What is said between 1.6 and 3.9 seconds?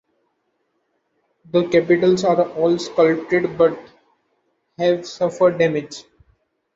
capitals are all sculpted but